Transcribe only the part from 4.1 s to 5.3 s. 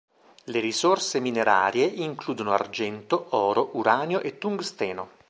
e tungsteno.